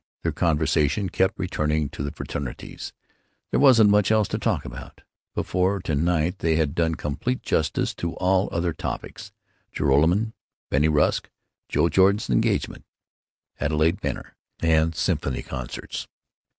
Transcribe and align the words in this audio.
Their 0.23 0.31
conversation 0.31 1.09
kept 1.09 1.37
returning 1.37 1.87
to 1.89 2.01
the 2.01 2.11
fraternities. 2.11 2.91
There 3.51 3.59
wasn't 3.59 3.91
much 3.91 4.09
else 4.09 4.27
to 4.29 4.39
talk 4.39 4.65
about. 4.65 5.03
Before 5.35 5.79
to 5.79 5.93
night 5.93 6.39
they 6.39 6.55
had 6.55 6.73
done 6.73 6.95
complete 6.95 7.43
justice 7.43 7.93
to 7.97 8.13
all 8.15 8.49
other 8.51 8.73
topics—Joralemon, 8.73 10.33
Bennie 10.71 10.87
Rusk, 10.89 11.29
Joe 11.69 11.87
Jordan's 11.87 12.31
engagement, 12.31 12.83
Adelaide 13.59 14.01
Benner, 14.01 14.35
and 14.59 14.95
symphony 14.95 15.43
concerts. 15.43 16.07